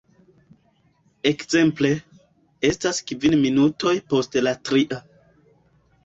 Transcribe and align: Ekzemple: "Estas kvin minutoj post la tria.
Ekzemple: 1.31 1.91
"Estas 2.69 3.01
kvin 3.11 3.35
minutoj 3.43 3.93
post 4.13 4.39
la 4.47 4.55
tria. 4.71 4.99